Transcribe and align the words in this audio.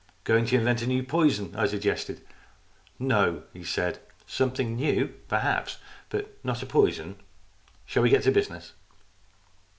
"Going 0.23 0.45
to 0.47 0.55
invent 0.57 0.81
a 0.81 0.87
new 0.87 1.03
poison?" 1.03 1.53
I 1.55 1.67
suggested." 1.67 2.21
No," 2.97 3.43
he 3.53 3.63
said." 3.63 3.99
Something 4.25 4.75
new, 4.75 5.13
perhaps, 5.27 5.77
but 6.09 6.43
not 6.43 6.63
a 6.63 6.65
poison. 6.65 7.17
Shall 7.85 8.01
we 8.01 8.09
get 8.09 8.23
to 8.23 8.31
business 8.31 8.73